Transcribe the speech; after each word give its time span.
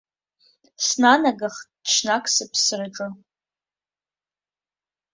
Снанагахт 0.85 1.69
ҽнак 1.89 2.25
сыԥсраҿы. 2.35 3.07